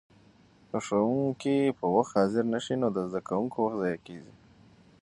[0.69, 4.33] که ښوونکي په وخت حاضر نه شي نو د زده کوونکو وخت ضایع کېږي.